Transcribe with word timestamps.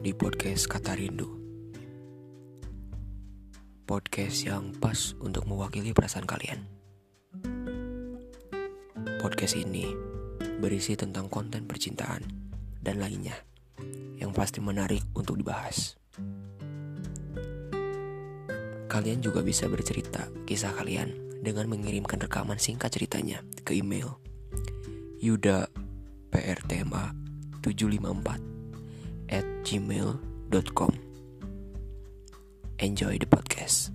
di 0.00 0.16
podcast 0.16 0.64
Kata 0.64 0.96
Rindu. 0.96 1.28
Podcast 3.84 4.48
yang 4.48 4.72
pas 4.80 5.12
untuk 5.20 5.44
mewakili 5.44 5.92
perasaan 5.92 6.24
kalian. 6.24 6.64
Podcast 9.20 9.60
ini 9.60 9.92
berisi 10.56 10.96
tentang 10.96 11.28
konten 11.28 11.68
percintaan 11.68 12.24
dan 12.80 12.96
lainnya 12.96 13.36
yang 14.16 14.32
pasti 14.32 14.64
menarik 14.64 15.04
untuk 15.12 15.36
dibahas. 15.36 16.00
Kalian 18.88 19.20
juga 19.20 19.44
bisa 19.44 19.68
bercerita 19.68 20.32
kisah 20.48 20.72
kalian 20.72 21.44
dengan 21.44 21.68
mengirimkan 21.68 22.24
rekaman 22.24 22.56
singkat 22.56 22.88
ceritanya 22.88 23.44
ke 23.68 23.76
email 23.76 24.16
yuda 25.20 25.68
prtma 26.32 27.23
754 27.70 28.36
at 29.30 29.44
gmail.com 29.64 30.98
Enjoy 32.78 33.18
the 33.18 33.26
podcast. 33.26 33.90